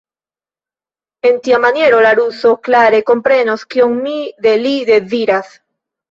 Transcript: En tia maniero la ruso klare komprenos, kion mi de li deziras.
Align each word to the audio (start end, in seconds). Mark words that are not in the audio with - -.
En 1.29 1.35
tia 1.47 1.59
maniero 1.65 1.99
la 2.05 2.13
ruso 2.19 2.53
klare 2.67 3.01
komprenos, 3.09 3.65
kion 3.73 3.93
mi 4.07 4.15
de 4.47 4.55
li 4.63 4.71
deziras. 4.89 5.53